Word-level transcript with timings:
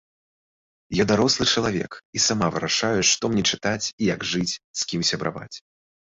Я 0.99 1.03
дарослы 1.11 1.45
чалавек, 1.53 1.91
і 2.19 2.21
сама 2.27 2.47
вырашаю, 2.57 2.99
што 3.11 3.23
мне 3.35 3.43
чытаць, 3.51 3.85
як 4.13 4.19
жыць, 4.33 4.53
з 4.57 4.81
кім 4.93 5.01
сябраваць. 5.13 5.55